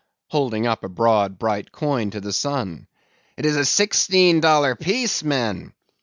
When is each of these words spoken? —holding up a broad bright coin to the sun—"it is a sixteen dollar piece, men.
—holding 0.29 0.65
up 0.65 0.83
a 0.83 0.89
broad 0.89 1.37
bright 1.37 1.71
coin 1.71 2.09
to 2.09 2.19
the 2.19 2.33
sun—"it 2.33 3.45
is 3.45 3.55
a 3.55 3.63
sixteen 3.63 4.39
dollar 4.39 4.75
piece, 4.75 5.21
men. 5.21 5.73